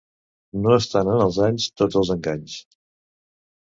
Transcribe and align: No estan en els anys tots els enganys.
No 0.63 0.73
estan 0.77 1.13
en 1.13 1.23
els 1.27 1.39
anys 1.51 1.69
tots 1.83 2.03
els 2.03 2.13
enganys. 2.19 2.61